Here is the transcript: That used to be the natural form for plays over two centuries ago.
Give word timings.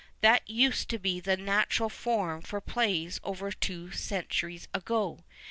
That 0.21 0.49
used 0.49 0.89
to 0.89 0.97
be 0.97 1.19
the 1.19 1.37
natural 1.37 1.87
form 1.87 2.41
for 2.41 2.59
plays 2.59 3.19
over 3.23 3.51
two 3.51 3.91
centuries 3.91 4.67
ago. 4.73 5.19